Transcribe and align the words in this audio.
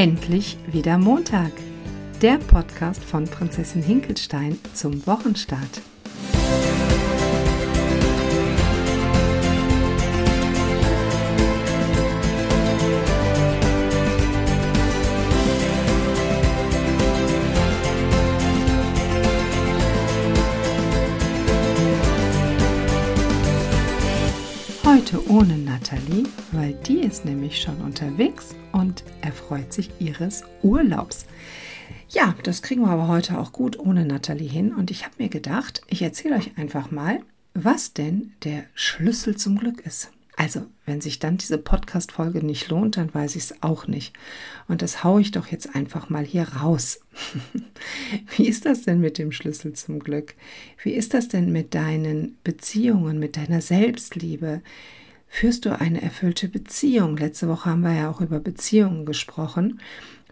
endlich 0.00 0.56
wieder 0.66 0.96
Montag. 0.96 1.52
Der 2.22 2.38
Podcast 2.38 3.04
von 3.04 3.26
Prinzessin 3.26 3.82
Hinkelstein 3.82 4.58
zum 4.72 5.06
Wochenstart. 5.06 5.82
Heute 24.84 25.30
ohne 25.30 25.58
Nathalie, 25.58 26.24
weil 26.52 26.72
die 26.72 27.00
ist 27.00 27.24
nämlich 27.24 27.60
schon 27.60 27.80
unterwegs 27.82 28.54
und 28.72 29.04
erfreut 29.20 29.72
sich 29.72 29.90
ihres 29.98 30.42
Urlaubs. 30.62 31.26
Ja, 32.08 32.34
das 32.42 32.62
kriegen 32.62 32.82
wir 32.82 32.88
aber 32.88 33.06
heute 33.06 33.38
auch 33.38 33.52
gut 33.52 33.78
ohne 33.78 34.06
Nathalie 34.06 34.48
hin 34.48 34.72
und 34.74 34.90
ich 34.90 35.04
habe 35.04 35.14
mir 35.18 35.28
gedacht, 35.28 35.82
ich 35.88 36.00
erzähle 36.00 36.36
euch 36.36 36.56
einfach 36.56 36.90
mal, 36.90 37.20
was 37.52 37.92
denn 37.92 38.32
der 38.42 38.64
Schlüssel 38.74 39.36
zum 39.36 39.58
Glück 39.58 39.80
ist. 39.86 40.10
Also, 40.40 40.64
wenn 40.86 41.02
sich 41.02 41.18
dann 41.18 41.36
diese 41.36 41.58
Podcast-Folge 41.58 42.42
nicht 42.42 42.70
lohnt, 42.70 42.96
dann 42.96 43.12
weiß 43.12 43.36
ich 43.36 43.42
es 43.42 43.62
auch 43.62 43.86
nicht. 43.86 44.14
Und 44.68 44.80
das 44.80 45.04
haue 45.04 45.20
ich 45.20 45.32
doch 45.32 45.48
jetzt 45.48 45.74
einfach 45.74 46.08
mal 46.08 46.24
hier 46.24 46.44
raus. 46.44 47.02
Wie 48.36 48.48
ist 48.48 48.64
das 48.64 48.80
denn 48.80 49.00
mit 49.00 49.18
dem 49.18 49.32
Schlüssel 49.32 49.74
zum 49.74 49.98
Glück? 49.98 50.34
Wie 50.82 50.92
ist 50.92 51.12
das 51.12 51.28
denn 51.28 51.52
mit 51.52 51.74
deinen 51.74 52.38
Beziehungen, 52.42 53.18
mit 53.18 53.36
deiner 53.36 53.60
Selbstliebe? 53.60 54.62
Führst 55.28 55.66
du 55.66 55.78
eine 55.78 56.00
erfüllte 56.00 56.48
Beziehung? 56.48 57.18
Letzte 57.18 57.46
Woche 57.46 57.68
haben 57.68 57.82
wir 57.82 57.92
ja 57.92 58.10
auch 58.10 58.22
über 58.22 58.40
Beziehungen 58.40 59.04
gesprochen. 59.04 59.78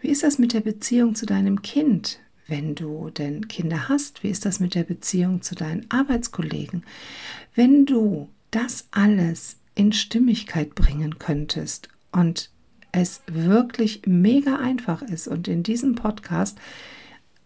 Wie 0.01 0.09
ist 0.09 0.23
das 0.23 0.39
mit 0.39 0.55
der 0.55 0.63
Beziehung 0.63 1.17
zu 1.17 1.27
deinem 1.27 1.61
Kind? 1.61 2.19
Wenn 2.47 2.75
du 2.75 3.11
denn 3.11 3.47
Kinder 3.49 3.91
hast, 3.91 4.23
wie 4.23 4.31
ist 4.31 4.47
das 4.47 4.59
mit 4.59 4.75
der 4.75 4.85
Beziehung 4.85 5.43
zu 5.43 5.55
deinen 5.55 5.85
Arbeitskollegen? 5.91 6.83
Wenn 7.55 7.85
du 7.85 8.31
das 8.51 8.89
alles 8.91 9.59
in 9.79 9.93
Stimmigkeit 9.93 10.75
bringen 10.75 11.19
könntest 11.19 11.89
und 12.11 12.51
es 12.91 13.23
wirklich 13.27 14.03
mega 14.07 14.57
einfach 14.57 15.03
ist 15.03 15.29
und 15.29 15.47
in 15.47 15.63
diesem 15.63 15.95
Podcast 15.95 16.59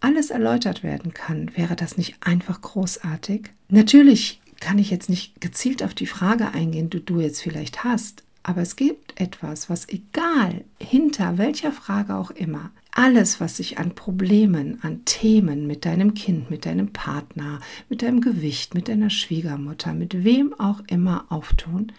alles 0.01 0.31
erläutert 0.31 0.83
werden 0.83 1.13
kann, 1.13 1.55
wäre 1.57 1.77
das 1.77 1.99
nicht 1.99 2.17
einfach 2.21 2.61
großartig? 2.61 3.51
Natürlich 3.69 4.41
kann 4.61 4.79
ich 4.79 4.91
jetzt 4.91 5.11
nicht 5.11 5.41
gezielt 5.41 5.83
auf 5.83 5.93
die 5.93 6.07
Frage 6.07 6.53
eingehen, 6.53 6.89
die 6.89 7.05
du 7.05 7.21
jetzt 7.21 7.43
vielleicht 7.43 7.85
hast, 7.85 8.25
aber 8.43 8.63
es 8.63 8.77
gibt 8.77 9.21
etwas, 9.21 9.71
was 9.71 9.89
egal 9.89 10.65
hinter 10.81 11.39
welcher 11.39 11.73
Frage 11.73 12.17
auch 12.17 12.31
immer, 12.31 12.71
alles, 12.95 13.41
was 13.41 13.57
sich 13.57 13.79
an 13.79 13.95
Problemen, 13.95 14.79
an 14.83 15.05
Themen 15.07 15.67
mit 15.67 15.87
deinem 15.87 16.13
Kind, 16.13 16.51
mit 16.51 16.67
deinem 16.67 16.93
Partner, 16.93 17.61
mit 17.89 18.03
deinem 18.03 18.21
Gewicht, 18.21 18.75
mit 18.75 18.89
deiner 18.89 19.09
Schwiegermutter, 19.09 19.95
mit 19.95 20.25
wem 20.25 20.53
auch 20.59 20.81
immer 20.89 21.25
auftun, 21.31 21.93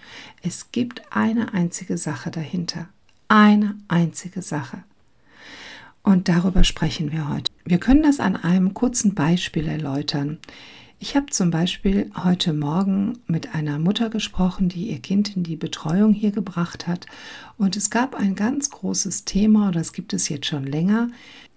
es 0.43 0.71
gibt 0.71 1.01
eine 1.09 1.53
einzige 1.53 1.97
Sache 1.97 2.29
dahinter. 2.29 2.87
Eine 3.27 3.75
einzige 3.87 4.43
Sache. 4.43 4.83
Und 6.03 6.27
darüber 6.27 6.63
sprechen 6.63 7.11
wir 7.11 7.29
heute. 7.29 7.51
Wir 7.65 7.79
können 7.79 8.03
das 8.03 8.19
an 8.19 8.35
einem 8.35 8.73
kurzen 8.73 9.15
Beispiel 9.15 9.67
erläutern. 9.67 10.37
Ich 11.05 11.17
habe 11.17 11.25
zum 11.25 11.51
Beispiel 11.51 12.09
heute 12.23 12.53
Morgen 12.53 13.19
mit 13.27 13.53
einer 13.53 13.77
Mutter 13.77 14.09
gesprochen, 14.09 14.69
die 14.69 14.89
ihr 14.89 14.99
Kind 14.99 15.35
in 15.35 15.43
die 15.43 15.57
Betreuung 15.57 16.13
hier 16.13 16.31
gebracht 16.31 16.87
hat. 16.87 17.07
Und 17.57 17.75
es 17.75 17.89
gab 17.89 18.15
ein 18.15 18.35
ganz 18.35 18.69
großes 18.69 19.25
Thema, 19.25 19.71
das 19.71 19.91
gibt 19.91 20.13
es 20.13 20.29
jetzt 20.29 20.45
schon 20.45 20.65
länger, 20.65 21.09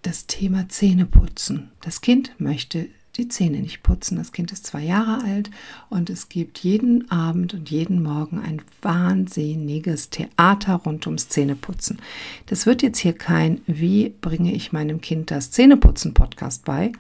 das 0.02 0.26
Thema 0.26 0.68
Zähneputzen. 0.68 1.70
Das 1.80 2.00
Kind 2.00 2.32
möchte 2.38 2.88
die 3.18 3.28
Zähne 3.28 3.60
nicht 3.60 3.84
putzen. 3.84 4.16
Das 4.16 4.32
Kind 4.32 4.50
ist 4.50 4.66
zwei 4.66 4.82
Jahre 4.82 5.22
alt 5.22 5.52
und 5.90 6.10
es 6.10 6.28
gibt 6.28 6.58
jeden 6.58 7.08
Abend 7.12 7.54
und 7.54 7.70
jeden 7.70 8.02
Morgen 8.02 8.40
ein 8.40 8.60
wahnsinniges 8.82 10.10
Theater 10.10 10.74
rund 10.74 11.06
ums 11.06 11.28
Zähneputzen. 11.28 12.00
Das 12.46 12.66
wird 12.66 12.82
jetzt 12.82 12.98
hier 12.98 13.12
kein 13.12 13.60
Wie 13.68 14.08
bringe 14.08 14.52
ich 14.52 14.72
meinem 14.72 15.00
Kind 15.00 15.30
das 15.30 15.52
Zähneputzen 15.52 16.14
Podcast 16.14 16.64
bei, 16.64 16.90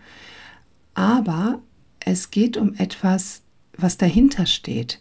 aber 0.94 1.60
es 2.06 2.30
geht 2.30 2.56
um 2.56 2.74
etwas, 2.76 3.42
was 3.76 3.98
dahinter 3.98 4.46
steht. 4.46 4.98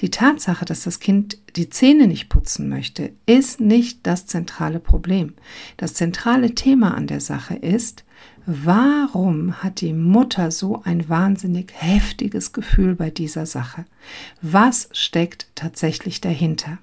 Die 0.00 0.10
Tatsache, 0.10 0.64
dass 0.64 0.84
das 0.84 1.00
Kind 1.00 1.38
die 1.56 1.68
Zähne 1.68 2.06
nicht 2.06 2.28
putzen 2.28 2.68
möchte, 2.68 3.12
ist 3.26 3.60
nicht 3.60 4.00
das 4.06 4.26
zentrale 4.26 4.80
Problem. 4.80 5.34
Das 5.76 5.94
zentrale 5.94 6.54
Thema 6.54 6.94
an 6.94 7.06
der 7.06 7.20
Sache 7.20 7.54
ist, 7.54 8.04
warum 8.46 9.62
hat 9.62 9.80
die 9.80 9.92
Mutter 9.92 10.50
so 10.50 10.82
ein 10.84 11.08
wahnsinnig 11.08 11.72
heftiges 11.74 12.52
Gefühl 12.52 12.94
bei 12.94 13.10
dieser 13.10 13.46
Sache? 13.46 13.84
Was 14.40 14.88
steckt 14.92 15.48
tatsächlich 15.54 16.20
dahinter? 16.20 16.78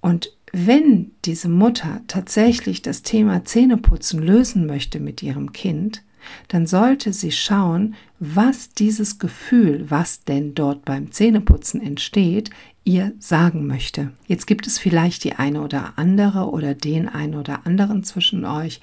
Und 0.00 0.32
wenn 0.52 1.10
diese 1.24 1.48
Mutter 1.48 2.00
tatsächlich 2.06 2.80
das 2.80 3.02
Thema 3.02 3.44
Zähneputzen 3.44 4.22
lösen 4.22 4.66
möchte 4.66 4.98
mit 5.00 5.22
ihrem 5.22 5.52
Kind, 5.52 6.02
dann 6.48 6.66
sollte 6.66 7.12
sie 7.12 7.32
schauen, 7.32 7.94
was 8.18 8.70
dieses 8.70 9.18
Gefühl, 9.18 9.86
was 9.88 10.24
denn 10.24 10.54
dort 10.54 10.84
beim 10.84 11.12
Zähneputzen 11.12 11.80
entsteht, 11.80 12.50
ihr 12.84 13.12
sagen 13.18 13.66
möchte. 13.66 14.12
Jetzt 14.26 14.46
gibt 14.46 14.66
es 14.66 14.78
vielleicht 14.78 15.24
die 15.24 15.34
eine 15.34 15.60
oder 15.60 15.94
andere 15.96 16.50
oder 16.50 16.74
den 16.74 17.08
einen 17.08 17.34
oder 17.34 17.66
anderen 17.66 18.04
zwischen 18.04 18.44
euch 18.44 18.80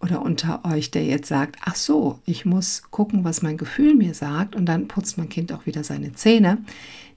oder 0.00 0.22
unter 0.22 0.64
euch, 0.64 0.90
der 0.90 1.04
jetzt 1.04 1.28
sagt, 1.28 1.56
ach 1.64 1.74
so, 1.74 2.20
ich 2.24 2.44
muss 2.44 2.82
gucken, 2.90 3.24
was 3.24 3.42
mein 3.42 3.56
Gefühl 3.56 3.94
mir 3.94 4.14
sagt 4.14 4.54
und 4.54 4.66
dann 4.66 4.88
putzt 4.88 5.18
mein 5.18 5.28
Kind 5.28 5.52
auch 5.52 5.66
wieder 5.66 5.84
seine 5.84 6.12
Zähne. 6.12 6.58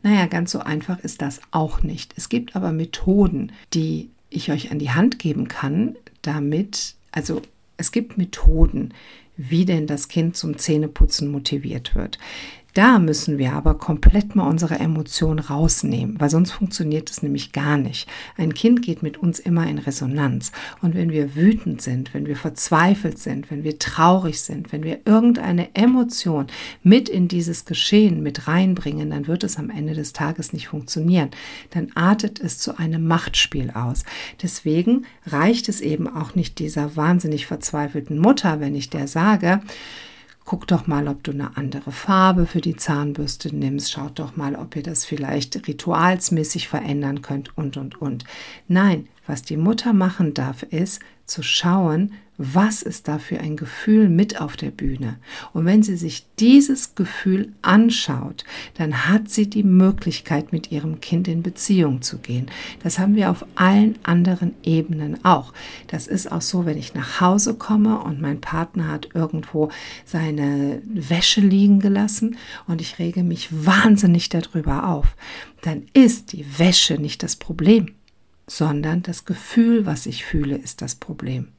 Naja, 0.02 0.26
ganz 0.26 0.52
so 0.52 0.60
einfach 0.60 1.00
ist 1.00 1.22
das 1.22 1.40
auch 1.52 1.82
nicht. 1.82 2.14
Es 2.18 2.28
gibt 2.30 2.56
aber 2.56 2.72
Methoden, 2.72 3.52
die 3.74 4.10
ich 4.30 4.52
euch 4.52 4.72
an 4.72 4.80
die 4.80 4.92
Hand 4.92 5.20
geben 5.20 5.48
kann, 5.48 5.96
damit, 6.22 6.96
also 7.12 7.42
es 7.78 7.92
gibt 7.92 8.18
Methoden, 8.18 8.94
wie 9.36 9.66
denn 9.66 9.88
das 9.88 10.08
Kind 10.08 10.38
zum 10.38 10.58
Zähneputzen 10.58 11.32
motiviert 11.32 11.96
wird. 11.96 12.20
Da 12.74 12.98
müssen 12.98 13.38
wir 13.38 13.54
aber 13.54 13.76
komplett 13.76 14.36
mal 14.36 14.48
unsere 14.48 14.80
Emotionen 14.80 15.38
rausnehmen, 15.38 16.20
weil 16.20 16.32
sonst 16.32 16.52
funktioniert 16.52 17.10
es 17.12 17.22
nämlich 17.22 17.52
gar 17.52 17.78
nicht. 17.78 18.10
Ein 18.36 18.56
Kind 18.56 18.82
geht 18.82 19.04
mit 19.04 19.18
uns 19.18 19.38
immer 19.40 19.68
in 19.68 19.78
Resonanz. 19.78 20.52
Und 20.82 20.96
wenn 20.96 21.12
wir 21.12 21.36
wütend 21.36 21.84
sind, 21.84 22.16
wenn 22.16 22.26
wir 22.26 22.36
verzweifelt 22.36 23.20
sind, 23.20 23.52
wenn 23.52 23.64
wir 23.64 23.78
traurig 23.78 24.42
sind, 24.42 24.72
wenn 24.72 24.84
wir 24.84 25.02
irgendeine 25.06 25.76
Emotion 25.76 26.48
mit 26.82 27.10
in 27.10 27.28
dieses 27.28 27.66
Geschehen 27.66 28.24
mit 28.24 28.48
reinbringen, 28.48 29.12
dann 29.12 29.28
wird 29.28 29.44
es 29.44 29.58
am 29.58 29.70
Ende 29.70 29.94
des 29.94 30.14
Tages 30.14 30.52
nicht 30.52 30.68
funktionieren. 30.68 31.30
Dann 31.70 31.92
artet 31.94 32.40
es 32.40 32.58
zu 32.58 32.80
einem 32.80 33.06
Machtspiel 33.06 33.70
aus. 33.70 34.04
Deswegen 34.42 35.06
reicht 35.28 35.70
es 35.70 35.80
eben 35.80 36.08
auch 36.08 36.34
nicht 36.34 36.58
dieser 36.58 36.96
wahnsinnig 36.96 37.46
verzweifelten 37.46 38.18
Mutter, 38.18 38.60
wenn 38.60 38.74
ich 38.74 38.90
der 38.90 39.08
sage, 39.08 39.62
Guck 40.46 40.68
doch 40.68 40.88
mal, 40.88 41.08
ob 41.08 41.24
du 41.24 41.32
eine 41.32 41.56
andere 41.56 41.92
Farbe 41.92 42.46
für 42.46 42.60
die 42.60 42.76
Zahnbürste 42.76 43.56
nimmst. 43.56 43.92
Schaut 43.92 44.20
doch 44.20 44.36
mal, 44.36 44.56
ob 44.56 44.76
ihr 44.76 44.84
das 44.84 45.06
vielleicht 45.06 45.68
ritualsmäßig 45.68 46.68
verändern 46.68 47.22
könnt 47.22 47.58
und, 47.58 47.78
und, 47.78 48.02
und. 48.02 48.26
Nein, 48.68 49.08
was 49.26 49.44
die 49.44 49.58
Mutter 49.58 49.94
machen 49.94 50.34
darf, 50.34 50.64
ist 50.64 51.02
zu 51.26 51.44
schauen, 51.44 52.14
was 52.38 52.82
ist 52.82 53.08
da 53.08 53.20
für 53.20 53.40
ein 53.40 53.56
Gefühl 53.56 54.10
mit 54.10 54.42
auf 54.42 54.58
der 54.58 54.72
Bühne? 54.72 55.18
Und 55.54 55.66
wenn 55.66 55.84
sie 55.84 55.96
sich 55.96 56.26
dieses 56.40 56.96
Gefühl 56.96 57.54
anschaut, 57.62 58.44
dann 58.76 59.08
hat 59.08 59.30
sie 59.30 59.50
die 59.50 59.64
Möglichkeit, 59.64 60.52
mit 60.52 60.72
ihrem 60.72 61.00
Kind 61.00 61.28
in 61.28 61.44
Beziehung 61.44 62.02
zu 62.02 62.18
gehen. 62.18 62.48
Das 62.82 62.98
haben 62.98 63.16
wir 63.16 63.30
auf 63.30 63.46
allen 63.56 64.00
anderen 64.04 64.56
Ebenen 64.64 65.24
auch. 65.24 65.54
Das 65.88 66.08
ist 66.08 66.32
auch 66.32 66.42
so, 66.42 66.66
wenn 66.66 66.78
ich 66.78 66.96
nach 66.96 67.22
Hause 67.22 67.54
komme 67.54 68.00
und 68.00 68.20
mein 68.20 68.42
Partner 68.42 68.88
hat 68.88 69.10
irgendwo 69.14 69.70
seine 70.06 70.82
Wäsche 70.86 71.42
liegen 71.42 71.80
gelassen 71.80 72.38
und 72.68 72.82
ich 72.82 72.98
rege 72.98 73.24
mich 73.24 73.50
wahnsinnig 73.52 74.30
darüber 74.30 74.90
auf, 74.90 75.16
dann 75.62 75.84
ist 75.94 76.34
die 76.34 76.46
Wäsche 76.58 76.96
nicht 76.96 77.22
das 77.22 77.36
Problem, 77.36 77.94
sondern 78.48 79.04
das 79.04 79.26
Gefühl, 79.26 79.86
was 79.86 80.08
ich 80.08 80.26
fühle, 80.26 80.56
ist 80.56 80.82
das 80.82 80.96
Problem. 80.96 81.50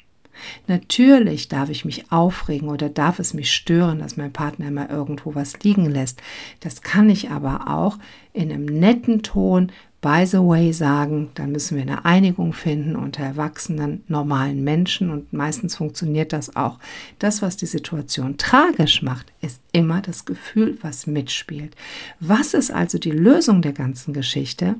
Natürlich 0.66 1.48
darf 1.48 1.70
ich 1.70 1.84
mich 1.84 2.10
aufregen 2.10 2.68
oder 2.68 2.88
darf 2.88 3.18
es 3.18 3.34
mich 3.34 3.52
stören, 3.52 3.98
dass 3.98 4.16
mein 4.16 4.32
Partner 4.32 4.68
immer 4.68 4.90
irgendwo 4.90 5.34
was 5.34 5.58
liegen 5.60 5.86
lässt. 5.86 6.22
Das 6.60 6.82
kann 6.82 7.10
ich 7.10 7.30
aber 7.30 7.68
auch 7.68 7.98
in 8.32 8.50
einem 8.52 8.66
netten 8.66 9.22
Ton 9.22 9.70
by 10.04 10.26
the 10.26 10.36
way 10.36 10.70
sagen, 10.70 11.30
dann 11.34 11.50
müssen 11.50 11.76
wir 11.76 11.82
eine 11.82 12.04
Einigung 12.04 12.52
finden 12.52 12.94
unter 12.94 13.24
erwachsenen, 13.24 14.04
normalen 14.06 14.62
Menschen 14.62 15.08
und 15.08 15.32
meistens 15.32 15.76
funktioniert 15.76 16.34
das 16.34 16.56
auch. 16.56 16.78
Das, 17.18 17.40
was 17.40 17.56
die 17.56 17.64
Situation 17.64 18.36
tragisch 18.36 19.00
macht, 19.00 19.32
ist 19.40 19.62
immer 19.72 20.02
das 20.02 20.26
Gefühl, 20.26 20.76
was 20.82 21.06
mitspielt. 21.06 21.74
Was 22.20 22.52
ist 22.52 22.70
also 22.70 22.98
die 22.98 23.12
Lösung 23.12 23.62
der 23.62 23.72
ganzen 23.72 24.12
Geschichte? 24.12 24.74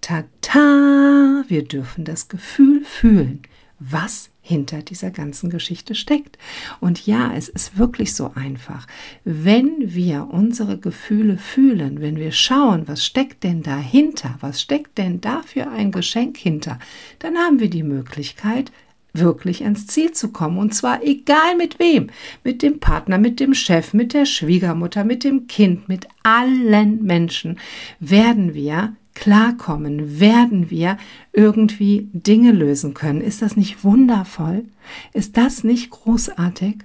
Tata, 0.00 1.44
wir 1.46 1.64
dürfen 1.64 2.06
das 2.06 2.28
Gefühl 2.28 2.86
fühlen. 2.86 3.42
Was 3.78 4.30
hinter 4.40 4.82
dieser 4.82 5.10
ganzen 5.10 5.50
Geschichte 5.50 5.94
steckt. 5.94 6.38
Und 6.80 7.06
ja, 7.06 7.32
es 7.34 7.48
ist 7.48 7.76
wirklich 7.76 8.14
so 8.14 8.32
einfach. 8.34 8.86
Wenn 9.24 9.94
wir 9.94 10.28
unsere 10.30 10.78
Gefühle 10.78 11.36
fühlen, 11.36 12.00
wenn 12.00 12.16
wir 12.16 12.32
schauen, 12.32 12.88
was 12.88 13.04
steckt 13.04 13.44
denn 13.44 13.62
dahinter, 13.62 14.36
was 14.40 14.60
steckt 14.62 14.98
denn 14.98 15.20
da 15.20 15.42
für 15.42 15.68
ein 15.68 15.92
Geschenk 15.92 16.38
hinter, 16.38 16.78
dann 17.18 17.36
haben 17.36 17.60
wir 17.60 17.68
die 17.68 17.82
Möglichkeit, 17.82 18.72
wirklich 19.12 19.64
ans 19.64 19.86
Ziel 19.86 20.12
zu 20.12 20.30
kommen. 20.30 20.58
Und 20.58 20.74
zwar 20.74 21.02
egal 21.02 21.56
mit 21.56 21.78
wem. 21.78 22.08
Mit 22.44 22.62
dem 22.62 22.80
Partner, 22.80 23.18
mit 23.18 23.40
dem 23.40 23.54
Chef, 23.54 23.94
mit 23.94 24.14
der 24.14 24.26
Schwiegermutter, 24.26 25.04
mit 25.04 25.24
dem 25.24 25.46
Kind, 25.46 25.88
mit 25.88 26.06
allen 26.22 27.02
Menschen 27.02 27.58
werden 28.00 28.54
wir 28.54 28.94
klarkommen, 29.18 30.20
werden 30.20 30.70
wir 30.70 30.96
irgendwie 31.32 32.08
Dinge 32.12 32.52
lösen 32.52 32.94
können. 32.94 33.20
Ist 33.20 33.42
das 33.42 33.56
nicht 33.56 33.84
wundervoll? 33.84 34.64
Ist 35.12 35.36
das 35.36 35.64
nicht 35.64 35.90
großartig? 35.90 36.76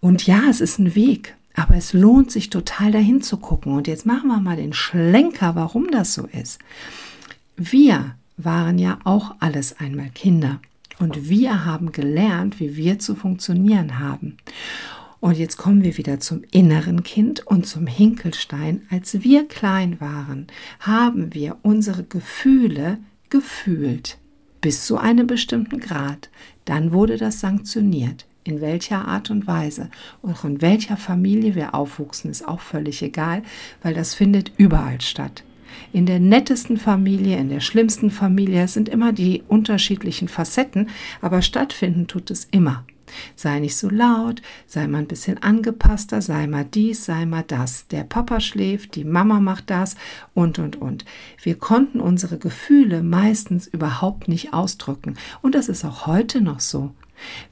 Und 0.00 0.26
ja, 0.26 0.42
es 0.50 0.60
ist 0.60 0.78
ein 0.78 0.94
Weg, 0.94 1.36
aber 1.54 1.76
es 1.76 1.92
lohnt 1.92 2.30
sich 2.30 2.50
total 2.50 2.90
dahin 2.90 3.22
zu 3.22 3.36
gucken. 3.36 3.72
Und 3.74 3.86
jetzt 3.86 4.04
machen 4.04 4.28
wir 4.28 4.40
mal 4.40 4.56
den 4.56 4.72
Schlenker, 4.72 5.54
warum 5.54 5.90
das 5.90 6.14
so 6.14 6.26
ist. 6.26 6.58
Wir 7.56 8.16
waren 8.36 8.78
ja 8.78 8.98
auch 9.04 9.36
alles 9.38 9.78
einmal 9.78 10.10
Kinder. 10.10 10.60
Und 10.98 11.28
wir 11.28 11.64
haben 11.64 11.92
gelernt, 11.92 12.60
wie 12.60 12.76
wir 12.76 12.98
zu 12.98 13.14
funktionieren 13.14 13.98
haben. 13.98 14.36
Und 15.22 15.38
jetzt 15.38 15.56
kommen 15.56 15.84
wir 15.84 15.98
wieder 15.98 16.18
zum 16.18 16.42
inneren 16.50 17.04
Kind 17.04 17.46
und 17.46 17.64
zum 17.64 17.86
Hinkelstein. 17.86 18.82
Als 18.90 19.22
wir 19.22 19.46
klein 19.46 20.00
waren, 20.00 20.48
haben 20.80 21.32
wir 21.32 21.58
unsere 21.62 22.02
Gefühle 22.02 22.98
gefühlt 23.30 24.18
bis 24.60 24.84
zu 24.84 24.98
einem 24.98 25.28
bestimmten 25.28 25.78
Grad. 25.78 26.28
Dann 26.64 26.90
wurde 26.90 27.18
das 27.18 27.38
sanktioniert. 27.38 28.26
In 28.42 28.60
welcher 28.60 29.06
Art 29.06 29.30
und 29.30 29.46
Weise 29.46 29.90
und 30.22 30.36
von 30.36 30.60
welcher 30.60 30.96
Familie 30.96 31.54
wir 31.54 31.76
aufwuchsen, 31.76 32.28
ist 32.28 32.48
auch 32.48 32.60
völlig 32.60 33.00
egal, 33.00 33.44
weil 33.80 33.94
das 33.94 34.14
findet 34.14 34.50
überall 34.56 35.00
statt 35.00 35.44
in 35.92 36.04
der 36.04 36.20
nettesten 36.20 36.76
Familie, 36.76 37.38
in 37.38 37.48
der 37.48 37.60
schlimmsten 37.60 38.10
Familie. 38.10 38.64
Es 38.64 38.74
sind 38.74 38.90
immer 38.90 39.12
die 39.12 39.42
unterschiedlichen 39.48 40.28
Facetten, 40.28 40.90
aber 41.22 41.40
stattfinden 41.40 42.08
tut 42.08 42.30
es 42.30 42.46
immer. 42.50 42.84
Sei 43.36 43.60
nicht 43.60 43.76
so 43.76 43.88
laut, 43.88 44.42
sei 44.66 44.86
mal 44.86 44.98
ein 44.98 45.06
bisschen 45.06 45.42
angepasster, 45.42 46.22
sei 46.22 46.46
mal 46.46 46.64
dies, 46.64 47.04
sei 47.04 47.26
mal 47.26 47.44
das. 47.46 47.86
Der 47.88 48.04
Papa 48.04 48.40
schläft, 48.40 48.94
die 48.96 49.04
Mama 49.04 49.40
macht 49.40 49.70
das 49.70 49.96
und, 50.34 50.58
und, 50.58 50.76
und. 50.76 51.04
Wir 51.42 51.56
konnten 51.56 52.00
unsere 52.00 52.38
Gefühle 52.38 53.02
meistens 53.02 53.66
überhaupt 53.66 54.28
nicht 54.28 54.52
ausdrücken. 54.52 55.16
Und 55.40 55.54
das 55.54 55.68
ist 55.68 55.84
auch 55.84 56.06
heute 56.06 56.40
noch 56.40 56.60
so. 56.60 56.92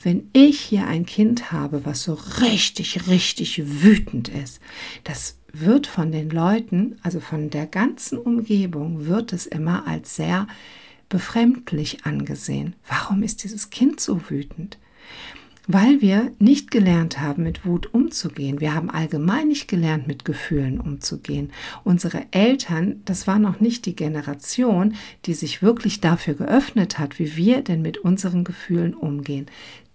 Wenn 0.02 0.28
ich 0.32 0.60
hier 0.60 0.86
ein 0.86 1.06
Kind 1.06 1.52
habe, 1.52 1.84
was 1.84 2.02
so 2.02 2.18
richtig, 2.40 3.08
richtig 3.08 3.82
wütend 3.82 4.28
ist, 4.28 4.60
das 5.04 5.38
wird 5.52 5.86
von 5.86 6.12
den 6.12 6.30
Leuten, 6.30 6.98
also 7.02 7.20
von 7.20 7.50
der 7.50 7.66
ganzen 7.66 8.18
Umgebung, 8.18 9.06
wird 9.06 9.32
es 9.32 9.46
immer 9.46 9.86
als 9.86 10.16
sehr 10.16 10.46
befremdlich 11.08 12.04
angesehen. 12.04 12.76
Warum 12.86 13.22
ist 13.22 13.42
dieses 13.42 13.70
Kind 13.70 14.00
so 14.00 14.30
wütend? 14.30 14.78
Weil 15.72 16.00
wir 16.00 16.32
nicht 16.40 16.72
gelernt 16.72 17.20
haben, 17.20 17.44
mit 17.44 17.64
Wut 17.64 17.94
umzugehen. 17.94 18.58
Wir 18.60 18.74
haben 18.74 18.90
allgemein 18.90 19.46
nicht 19.46 19.68
gelernt, 19.68 20.08
mit 20.08 20.24
Gefühlen 20.24 20.80
umzugehen. 20.80 21.52
Unsere 21.84 22.24
Eltern, 22.32 23.02
das 23.04 23.28
war 23.28 23.38
noch 23.38 23.60
nicht 23.60 23.86
die 23.86 23.94
Generation, 23.94 24.96
die 25.26 25.34
sich 25.34 25.62
wirklich 25.62 26.00
dafür 26.00 26.34
geöffnet 26.34 26.98
hat, 26.98 27.20
wie 27.20 27.36
wir 27.36 27.62
denn 27.62 27.82
mit 27.82 27.98
unseren 27.98 28.42
Gefühlen 28.42 28.94
umgehen. 28.94 29.46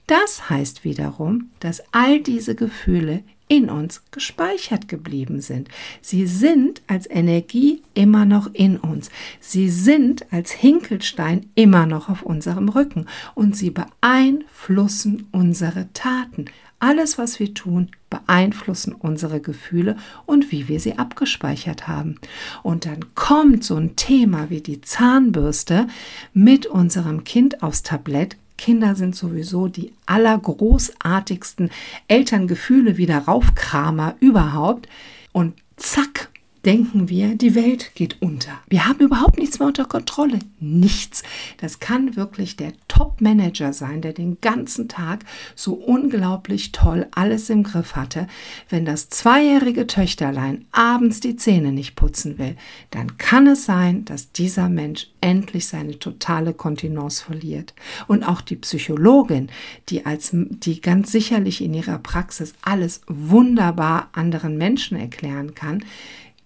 Das 0.08 0.50
heißt 0.50 0.86
wiederum, 0.86 1.50
dass 1.60 1.84
all 1.92 2.22
diese 2.22 2.56
Gefühle 2.56 3.24
in 3.48 3.70
uns 3.70 4.02
gespeichert 4.12 4.88
geblieben 4.88 5.42
sind. 5.42 5.70
Sie 6.02 6.26
sind 6.26 6.82
als 6.88 7.10
Energie 7.10 7.82
immer 7.94 8.26
noch 8.26 8.54
in 8.54 8.78
uns. 8.78 9.10
Sie 9.40 9.70
sind 9.70 10.32
als 10.32 10.52
Hinkelstein 10.52 11.50
immer 11.56 11.86
noch 11.86 12.10
auf 12.10 12.24
unserem 12.24 12.70
Rücken 12.70 13.06
und 13.36 13.56
sie 13.56 13.72
beeinflussen 13.72 15.28
unsere 15.32 15.88
Taten. 15.94 16.46
Alles, 16.80 17.18
was 17.18 17.40
wir 17.40 17.54
tun, 17.54 17.90
beeinflussen 18.10 18.94
unsere 18.94 19.40
Gefühle 19.40 19.98
und 20.26 20.52
wie 20.52 20.68
wir 20.68 20.80
sie 20.80 20.98
abgespeichert 20.98 21.88
haben. 21.88 22.20
Und 22.64 22.86
dann 22.86 23.16
kommt 23.16 23.64
so 23.64 23.76
ein 23.76 23.96
Thema 23.96 24.50
wie 24.50 24.62
die 24.62 24.82
Zahnbürste 24.82 25.88
mit 26.34 26.66
unserem 26.66 27.24
Kind 27.24 27.64
aufs 27.64 27.84
Tablett, 27.84 28.38
Kinder 28.66 28.96
sind 28.96 29.16
sowieso 29.16 29.68
die 29.68 29.94
allergroßartigsten 30.08 31.70
Elterngefühle 32.08 32.98
wieder 32.98 33.20
raufkramer 33.20 34.16
überhaupt. 34.20 34.90
Und 35.32 35.54
zack, 35.78 36.32
denken 36.66 37.10
wir, 37.10 37.36
die 37.36 37.54
Welt 37.54 37.92
geht 37.94 38.22
unter. 38.22 38.52
Wir 38.68 38.88
haben 38.88 39.00
überhaupt 39.00 39.38
nichts 39.38 39.60
mehr 39.60 39.68
unter 39.68 39.86
Kontrolle. 39.86 40.40
Nichts. 40.60 41.22
Das 41.58 41.80
kann 41.80 42.16
wirklich 42.16 42.58
der 42.58 42.74
Top-Manager 42.88 43.72
sein, 43.72 44.02
der 44.02 44.14
den 44.14 44.42
ganzen 44.42 44.88
Tag 44.88 45.24
so 45.56 45.74
unglaublich 45.74 46.72
toll 46.72 47.08
alles 47.12 47.50
im 47.50 47.64
Griff 47.64 47.96
hatte. 47.96 48.28
Wenn 48.68 48.84
das 48.84 49.10
zweijährige 49.10 49.86
Töchterlein 49.86 50.66
abends 50.72 51.20
die 51.20 51.36
Zähne 51.36 51.72
nicht 51.72 51.96
putzen 51.96 52.40
will, 52.40 52.56
dann 52.90 53.18
kann 53.18 53.46
es 53.46 53.66
sein, 53.66 54.04
dass 54.06 54.32
dieser 54.32 54.68
Mensch 54.68 55.10
endlich 55.22 55.68
seine 55.68 56.00
totale 56.00 56.54
Kontinence 56.54 57.22
verliert. 57.22 57.76
Und 58.08 58.24
auch 58.24 58.42
die 58.42 58.56
Psychologin, 58.56 59.50
die 59.90 60.06
als, 60.06 60.32
die 60.34 60.82
ganz 60.82 61.12
sicherlich 61.12 61.64
in 61.64 61.74
ihrer 61.76 62.00
Praxis 62.00 62.54
alles 62.64 63.02
wunderbar 63.08 64.10
anderen 64.14 64.58
Menschen 64.58 64.98
erklären 64.98 65.54
kann, 65.54 65.84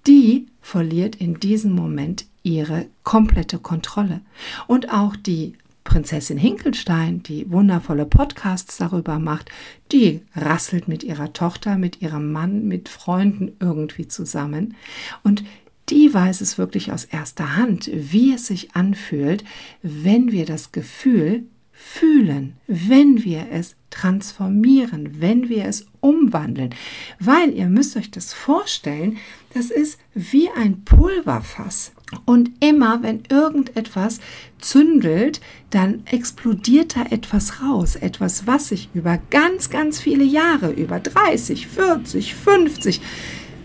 die 0.07 0.47
verliert 0.61 1.15
in 1.15 1.39
diesem 1.39 1.73
Moment 1.73 2.25
ihre 2.43 2.85
komplette 3.03 3.59
Kontrolle. 3.59 4.21
Und 4.67 4.91
auch 4.91 5.15
die 5.15 5.53
Prinzessin 5.83 6.37
Hinkelstein, 6.37 7.23
die 7.23 7.49
wundervolle 7.49 8.05
Podcasts 8.05 8.77
darüber 8.77 9.17
macht, 9.17 9.49
die 9.91 10.21
rasselt 10.35 10.87
mit 10.87 11.03
ihrer 11.03 11.33
Tochter, 11.33 11.77
mit 11.77 12.01
ihrem 12.01 12.31
Mann, 12.31 12.67
mit 12.67 12.89
Freunden 12.89 13.53
irgendwie 13.59 14.07
zusammen. 14.07 14.75
Und 15.23 15.43
die 15.89 16.13
weiß 16.13 16.41
es 16.41 16.59
wirklich 16.59 16.91
aus 16.91 17.05
erster 17.05 17.55
Hand, 17.55 17.89
wie 17.91 18.33
es 18.33 18.45
sich 18.45 18.75
anfühlt, 18.75 19.43
wenn 19.81 20.31
wir 20.31 20.45
das 20.45 20.71
Gefühl 20.71 21.45
fühlen, 21.71 22.57
wenn 22.67 23.23
wir 23.23 23.47
es 23.51 23.75
transformieren, 23.89 25.21
wenn 25.21 25.49
wir 25.49 25.65
es 25.65 25.87
umwandeln. 26.01 26.75
Weil 27.19 27.53
ihr 27.55 27.67
müsst 27.67 27.97
euch 27.97 28.11
das 28.11 28.33
vorstellen, 28.33 29.17
das 29.53 29.71
ist 29.71 29.99
wie 30.13 30.49
ein 30.49 30.83
Pulverfass. 30.83 31.91
Und 32.25 32.51
immer, 32.59 33.03
wenn 33.03 33.23
irgendetwas 33.29 34.19
zündelt, 34.59 35.41
dann 35.69 36.03
explodiert 36.05 36.95
da 36.95 37.03
etwas 37.03 37.61
raus. 37.61 37.95
Etwas, 37.95 38.47
was 38.47 38.69
sich 38.69 38.89
über 38.93 39.19
ganz, 39.29 39.69
ganz 39.69 39.99
viele 39.99 40.23
Jahre, 40.23 40.71
über 40.71 40.99
30, 40.99 41.67
40, 41.67 42.33
50, 42.33 43.01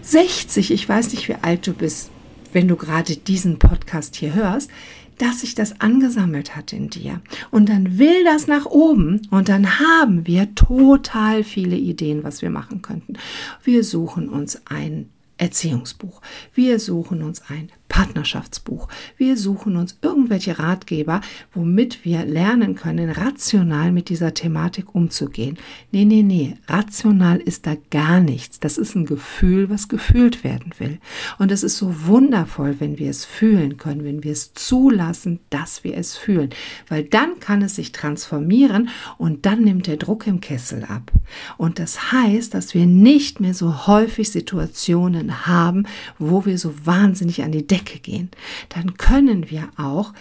60, 0.02 0.70
ich 0.70 0.88
weiß 0.88 1.12
nicht, 1.12 1.28
wie 1.28 1.36
alt 1.40 1.66
du 1.66 1.72
bist, 1.72 2.10
wenn 2.52 2.68
du 2.68 2.76
gerade 2.76 3.16
diesen 3.16 3.58
Podcast 3.58 4.16
hier 4.16 4.34
hörst, 4.34 4.70
dass 5.18 5.40
sich 5.40 5.54
das 5.54 5.80
angesammelt 5.80 6.56
hat 6.56 6.72
in 6.72 6.90
dir. 6.90 7.20
Und 7.50 7.68
dann 7.68 7.98
will 7.98 8.24
das 8.24 8.46
nach 8.46 8.66
oben 8.66 9.22
und 9.30 9.48
dann 9.48 9.78
haben 9.78 10.26
wir 10.26 10.54
total 10.54 11.44
viele 11.44 11.76
Ideen, 11.76 12.24
was 12.24 12.42
wir 12.42 12.50
machen 12.50 12.82
könnten. 12.82 13.14
Wir 13.62 13.84
suchen 13.84 14.28
uns 14.28 14.60
ein 14.66 15.08
Erziehungsbuch. 15.36 16.20
Wir 16.54 16.78
suchen 16.78 17.22
uns 17.22 17.42
ein 17.48 17.70
Partnerschaftsbuch. 17.88 18.88
Wir 19.16 19.36
suchen 19.36 19.76
uns 19.76 19.98
irgendwelche 20.02 20.58
Ratgeber, 20.58 21.20
womit 21.52 22.04
wir 22.04 22.24
lernen 22.24 22.74
können, 22.74 23.10
rational 23.10 23.92
mit 23.92 24.08
dieser 24.08 24.34
Thematik 24.34 24.94
umzugehen. 24.94 25.58
Nee, 25.92 26.04
nee, 26.04 26.22
nee, 26.22 26.56
rational 26.66 27.38
ist 27.38 27.66
da 27.66 27.76
gar 27.90 28.20
nichts. 28.20 28.58
Das 28.58 28.78
ist 28.78 28.96
ein 28.96 29.06
Gefühl, 29.06 29.70
was 29.70 29.88
gefühlt 29.88 30.42
werden 30.42 30.72
will. 30.78 30.98
Und 31.38 31.52
es 31.52 31.62
ist 31.62 31.76
so 31.76 32.06
wundervoll, 32.06 32.76
wenn 32.80 32.98
wir 32.98 33.10
es 33.10 33.24
fühlen 33.24 33.76
können, 33.76 34.04
wenn 34.04 34.24
wir 34.24 34.32
es 34.32 34.54
zulassen, 34.54 35.40
dass 35.50 35.84
wir 35.84 35.96
es 35.96 36.16
fühlen. 36.16 36.50
Weil 36.88 37.04
dann 37.04 37.38
kann 37.38 37.62
es 37.62 37.76
sich 37.76 37.92
transformieren 37.92 38.88
und 39.18 39.46
dann 39.46 39.62
nimmt 39.62 39.86
der 39.86 39.98
Druck 39.98 40.26
im 40.26 40.40
Kessel 40.40 40.84
ab. 40.84 41.12
Und 41.58 41.78
das 41.78 42.12
heißt, 42.12 42.54
dass 42.54 42.74
wir 42.74 42.86
nicht 42.86 43.40
mehr 43.40 43.54
so 43.54 43.86
häufig 43.86 44.30
Situationen 44.30 45.46
haben, 45.46 45.86
wo 46.18 46.44
wir 46.44 46.58
so 46.58 46.74
wahnsinnig 46.84 47.42
an 47.42 47.52
die 47.52 47.66
Decke 47.74 47.98
gehen, 47.98 48.30
dann 48.68 48.94
können 48.94 49.50
wir 49.50 49.68
auch 49.76 50.12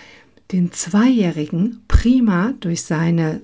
den 0.52 0.72
Zweijährigen 0.72 1.82
prima 1.88 2.54
durch 2.60 2.84
seine 2.84 3.42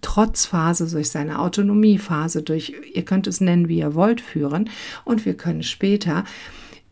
Trotzphase, 0.00 0.88
durch 0.88 1.10
seine 1.10 1.40
Autonomiephase, 1.40 2.42
durch, 2.42 2.72
ihr 2.94 3.04
könnt 3.04 3.26
es 3.26 3.40
nennen, 3.40 3.68
wie 3.68 3.78
ihr 3.78 3.94
wollt, 3.94 4.20
führen. 4.20 4.70
Und 5.04 5.24
wir 5.24 5.34
können 5.34 5.64
später 5.64 6.24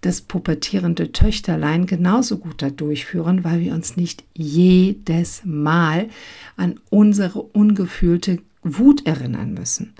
das 0.00 0.20
pubertierende 0.20 1.12
Töchterlein 1.12 1.86
genauso 1.86 2.38
gut 2.38 2.62
da 2.62 2.70
durchführen, 2.70 3.44
weil 3.44 3.60
wir 3.60 3.74
uns 3.74 3.96
nicht 3.96 4.24
jedes 4.34 5.42
Mal 5.44 6.08
an 6.56 6.80
unsere 6.90 7.42
ungefühlte 7.42 8.40
Wut 8.62 9.06
erinnern 9.06 9.54
müssen. 9.54 9.94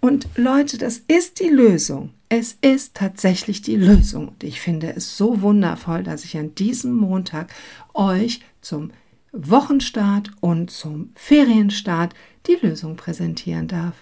Und 0.00 0.28
Leute, 0.36 0.78
das 0.78 0.98
ist 1.06 1.40
die 1.40 1.48
Lösung. 1.48 2.10
Es 2.28 2.58
ist 2.60 2.94
tatsächlich 2.94 3.62
die 3.62 3.76
Lösung. 3.76 4.28
Und 4.28 4.44
ich 4.44 4.60
finde 4.60 4.94
es 4.94 5.16
so 5.16 5.40
wundervoll, 5.40 6.02
dass 6.02 6.24
ich 6.24 6.36
an 6.36 6.54
diesem 6.54 6.94
Montag 6.94 7.54
euch 7.94 8.40
zum 8.60 8.90
Wochenstart 9.32 10.30
und 10.40 10.70
zum 10.70 11.10
Ferienstart 11.14 12.14
die 12.46 12.58
Lösung 12.60 12.96
präsentieren 12.96 13.68
darf. 13.68 13.94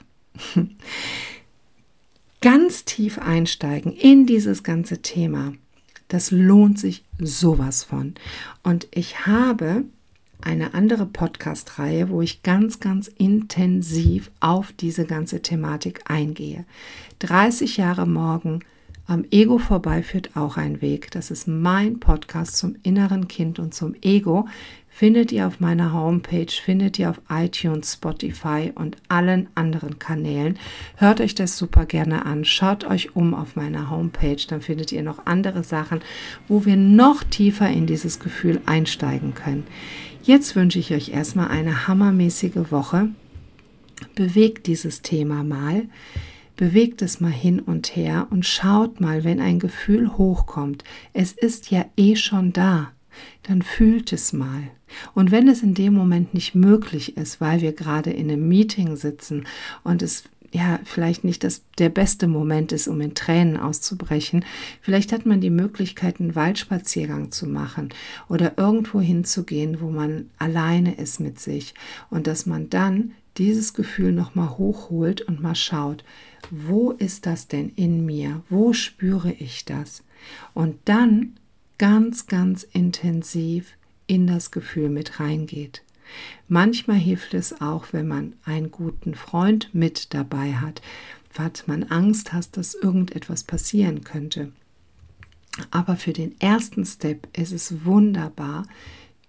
Ganz 2.41 2.85
tief 2.85 3.19
einsteigen 3.19 3.93
in 3.93 4.27
dieses 4.27 4.63
ganze 4.63 5.03
Thema, 5.03 5.53
das 6.09 6.31
lohnt 6.31 6.79
sich 6.79 7.05
sowas 7.19 7.83
von. 7.83 8.15
Und 8.63 8.87
ich 8.93 9.27
habe 9.27 9.85
eine 10.47 10.75
andere 10.75 11.07
Podcast-Reihe, 11.07 12.09
wo 12.09 12.23
ich 12.23 12.43
ganz, 12.43 12.79
ganz 12.79 13.09
intensiv 13.09 14.31
auf 14.39 14.73
diese 14.73 15.05
ganze 15.05 15.43
Thematik 15.43 16.05
eingehe. 16.09 16.65
30 17.19 17.77
Jahre 17.77 18.07
morgen 18.07 18.61
am 19.09 19.25
Ego 19.31 19.59
vorbei 19.59 20.03
führt 20.03 20.37
auch 20.37 20.57
ein 20.57 20.81
Weg. 20.81 21.11
Das 21.11 21.31
ist 21.31 21.47
mein 21.47 22.01
Podcast 22.01 22.57
zum 22.57 22.77
inneren 22.83 23.29
Kind 23.29 23.59
und 23.59 23.75
zum 23.75 23.95
Ego. 24.03 24.49
Findet 24.89 25.31
ihr 25.31 25.47
auf 25.47 25.61
meiner 25.61 25.93
Homepage, 25.93 26.51
findet 26.51 26.99
ihr 26.99 27.11
auf 27.11 27.21
iTunes, 27.29 27.93
Spotify 27.93 28.73
und 28.75 28.97
allen 29.09 29.47
anderen 29.55 29.99
Kanälen. 29.99 30.59
Hört 30.97 31.21
euch 31.21 31.35
das 31.35 31.59
super 31.59 31.85
gerne 31.85 32.25
an. 32.25 32.47
Schaut 32.47 32.85
euch 32.85 33.15
um 33.15 33.35
auf 33.35 33.57
meiner 33.57 33.91
Homepage, 33.91 34.41
dann 34.49 34.63
findet 34.63 34.93
ihr 34.93 35.03
noch 35.03 35.27
andere 35.27 35.65
Sachen, 35.65 36.01
wo 36.49 36.65
wir 36.65 36.77
noch 36.77 37.23
tiefer 37.25 37.69
in 37.69 37.87
dieses 37.87 38.21
Gefühl 38.21 38.61
einsteigen 38.65 39.35
können. 39.35 39.67
Jetzt 40.27 40.57
wünsche 40.57 40.81
ich 40.81 40.93
euch 40.93 41.11
erstmal 41.11 41.49
eine 41.49 41.87
hammermäßige 41.87 42.73
Woche. 42.73 43.11
Bewegt 44.17 44.67
dieses 44.67 45.01
Thema 45.03 45.45
mal 45.45 45.85
bewegt 46.57 47.03
es 47.03 47.21
mal 47.21 47.31
hin 47.31 47.61
und 47.61 47.95
her 47.95 48.27
und 48.31 48.45
schaut 48.45 49.01
mal, 49.01 49.25
wenn 49.25 49.41
ein 49.41 49.59
Gefühl 49.59 50.17
hochkommt, 50.17 50.85
es 51.13 51.33
ist 51.33 51.71
ja 51.71 51.85
eh 51.97 52.17
schon 52.17 52.53
da, 52.53 52.93
dann 53.45 53.63
fühlt 53.63 54.13
es 54.13 54.33
mal. 54.33 54.71
Und 55.15 55.31
wenn 55.31 55.49
es 55.49 55.63
in 55.63 55.75
dem 55.75 55.95
Moment 55.95 56.33
nicht 56.33 56.55
möglich 56.55 57.17
ist, 57.17 57.41
weil 57.41 57.61
wir 57.61 57.73
gerade 57.73 58.11
in 58.11 58.31
einem 58.31 58.49
Meeting 58.49 58.97
sitzen 58.97 59.47
und 59.85 60.03
es 60.03 60.25
ja, 60.53 60.81
vielleicht 60.85 61.25
nicht 61.25 61.45
das, 61.45 61.63
der 61.79 61.89
beste 61.89 62.27
Moment 62.27 62.73
ist, 62.73 62.89
um 62.89 63.01
in 63.01 63.15
Tränen 63.15 63.57
auszubrechen. 63.57 64.45
Vielleicht 64.81 65.13
hat 65.13 65.27
man 65.27 65.41
die 65.41 65.51
Möglichkeit, 65.51 66.21
einen 66.21 66.35
Waldspaziergang 66.35 67.33
zu 67.33 67.47
machen 67.47 67.91
oder 68.29 68.57
irgendwo 68.57 69.01
hinzugehen, 69.01 69.81
wo 69.81 69.91
man 69.91 70.31
alleine 70.39 70.95
ist 70.95 71.21
mit 71.21 71.39
sich 71.41 71.75
und 72.11 72.27
dass 72.27 72.47
man 72.47 72.71
dann 72.71 73.13
dieses 73.39 73.75
Gefühl 73.75 74.13
nochmal 74.13 74.57
hochholt 74.57 75.21
und 75.23 75.43
mal 75.43 75.55
schaut, 75.55 76.05
wo 76.51 76.93
ist 76.93 77.27
das 77.27 77.49
denn 77.49 77.71
in 77.71 78.07
mir? 78.07 78.43
Wo 78.49 78.73
spüre 78.73 79.33
ich 79.33 79.65
das? 79.65 80.03
Und 80.55 80.77
dann 80.85 81.37
ganz, 81.79 82.27
ganz 82.27 82.63
intensiv 82.63 83.75
in 84.07 84.27
das 84.27 84.51
Gefühl 84.51 84.89
mit 84.89 85.21
reingeht. 85.21 85.83
Manchmal 86.49 86.99
hilft 86.99 87.35
es 87.35 87.61
auch, 87.61 87.87
wenn 87.93 88.07
man 88.09 88.35
einen 88.45 88.71
guten 88.71 89.15
Freund 89.15 89.71
mit 89.73 90.15
dabei 90.15 90.55
hat, 90.55 90.83
hat 91.39 91.65
man 91.67 91.85
Angst 91.85 92.33
hat, 92.33 92.57
dass 92.57 92.75
irgendetwas 92.75 93.45
passieren 93.45 94.05
könnte. 94.05 94.53
Aber 95.71 95.97
für 95.97 96.13
den 96.13 96.39
ersten 96.41 96.85
Step 96.85 97.29
ist 97.37 97.53
es 97.53 97.85
wunderbar, 97.85 98.67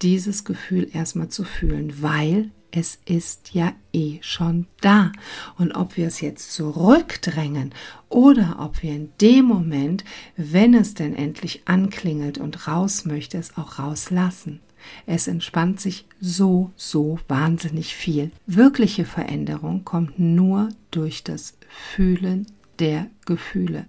dieses 0.01 0.45
Gefühl 0.45 0.89
erstmal 0.93 1.29
zu 1.29 1.43
fühlen, 1.43 2.01
weil 2.01 2.51
es 2.71 2.99
ist 3.05 3.53
ja 3.53 3.73
eh 3.93 4.19
schon 4.21 4.67
da. 4.81 5.11
Und 5.57 5.71
ob 5.73 5.97
wir 5.97 6.07
es 6.07 6.21
jetzt 6.21 6.53
zurückdrängen 6.53 7.73
oder 8.09 8.57
ob 8.59 8.83
wir 8.83 8.93
in 8.93 9.11
dem 9.21 9.45
Moment, 9.45 10.03
wenn 10.35 10.73
es 10.73 10.93
denn 10.93 11.15
endlich 11.15 11.61
anklingelt 11.65 12.37
und 12.37 12.67
raus 12.67 13.05
möchte, 13.05 13.37
es 13.37 13.57
auch 13.57 13.79
rauslassen. 13.79 14.59
Es 15.05 15.27
entspannt 15.27 15.79
sich 15.79 16.05
so, 16.19 16.71
so 16.75 17.19
wahnsinnig 17.27 17.95
viel. 17.95 18.31
Wirkliche 18.45 19.05
Veränderung 19.05 19.83
kommt 19.83 20.19
nur 20.19 20.69
durch 20.91 21.23
das 21.23 21.55
Fühlen 21.67 22.47
der 22.79 23.07
Gefühle, 23.25 23.85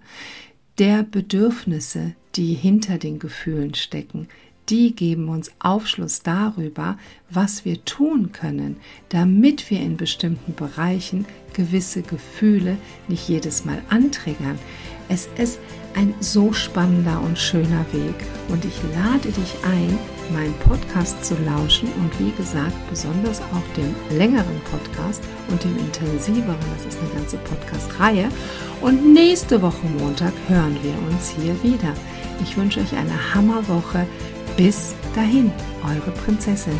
der 0.77 1.03
Bedürfnisse, 1.03 2.15
die 2.35 2.53
hinter 2.53 2.97
den 2.97 3.19
Gefühlen 3.19 3.73
stecken, 3.73 4.27
die 4.69 4.95
geben 4.95 5.29
uns 5.29 5.51
Aufschluss 5.59 6.21
darüber, 6.21 6.97
was 7.29 7.65
wir 7.65 7.83
tun 7.85 8.31
können, 8.31 8.77
damit 9.09 9.69
wir 9.71 9.79
in 9.79 9.97
bestimmten 9.97 10.53
Bereichen 10.53 11.25
gewisse 11.53 12.03
Gefühle 12.03 12.77
nicht 13.07 13.27
jedes 13.27 13.65
Mal 13.65 13.81
antriggern. 13.89 14.59
Es 15.09 15.27
ist 15.37 15.59
ein 15.95 16.13
so 16.19 16.53
spannender 16.53 17.19
und 17.21 17.39
schöner 17.39 17.85
Weg 17.91 18.15
und 18.49 18.63
ich 18.63 18.79
lade 18.93 19.31
dich 19.31 19.55
ein, 19.63 19.97
meinen 20.31 20.53
Podcast 20.55 21.23
zu 21.23 21.35
lauschen 21.45 21.89
und 21.93 22.19
wie 22.19 22.31
gesagt, 22.31 22.75
besonders 22.89 23.41
auch 23.41 23.75
dem 23.75 23.95
längeren 24.17 24.61
Podcast 24.71 25.23
und 25.49 25.63
dem 25.63 25.77
intensiveren, 25.77 26.57
das 26.75 26.93
ist 26.93 26.99
eine 26.99 27.09
ganze 27.09 27.37
Podcast-Reihe. 27.37 28.29
Und 28.81 29.13
nächste 29.13 29.61
Woche 29.61 29.85
Montag 29.97 30.33
hören 30.47 30.77
wir 30.81 30.93
uns 31.09 31.29
hier 31.29 31.55
wieder. 31.63 31.93
Ich 32.41 32.57
wünsche 32.57 32.79
euch 32.81 32.95
eine 32.95 33.33
Hammerwoche. 33.33 34.05
Bis 34.57 34.93
dahin, 35.15 35.51
eure 35.83 36.11
Prinzessin. 36.11 36.77